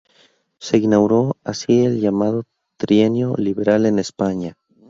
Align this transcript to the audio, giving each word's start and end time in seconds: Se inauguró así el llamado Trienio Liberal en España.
Se 0.57 0.79
inauguró 0.79 1.37
así 1.43 1.85
el 1.85 2.01
llamado 2.01 2.45
Trienio 2.79 3.35
Liberal 3.37 3.85
en 3.85 3.99
España. 3.99 4.57